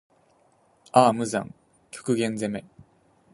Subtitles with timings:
[0.93, 2.75] ああ無惨～極限責め～